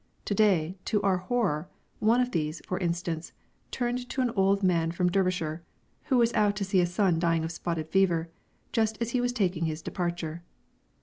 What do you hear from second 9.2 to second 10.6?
was taking his departure.